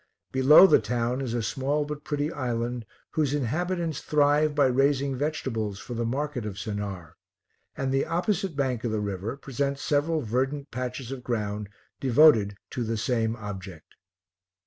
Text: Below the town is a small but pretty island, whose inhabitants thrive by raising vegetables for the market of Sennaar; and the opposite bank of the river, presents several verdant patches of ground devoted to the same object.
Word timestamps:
Below 0.31 0.65
the 0.65 0.79
town 0.79 1.21
is 1.21 1.35
a 1.35 1.43
small 1.43 1.85
but 1.85 2.03
pretty 2.03 2.31
island, 2.33 2.87
whose 3.11 3.35
inhabitants 3.35 4.01
thrive 4.01 4.55
by 4.55 4.65
raising 4.65 5.15
vegetables 5.15 5.77
for 5.77 5.93
the 5.93 6.07
market 6.07 6.43
of 6.43 6.55
Sennaar; 6.57 7.13
and 7.77 7.91
the 7.93 8.07
opposite 8.07 8.55
bank 8.55 8.83
of 8.83 8.91
the 8.91 8.99
river, 8.99 9.37
presents 9.37 9.83
several 9.83 10.21
verdant 10.21 10.71
patches 10.71 11.11
of 11.11 11.23
ground 11.23 11.69
devoted 11.99 12.57
to 12.71 12.83
the 12.83 12.97
same 12.97 13.35
object. 13.35 13.93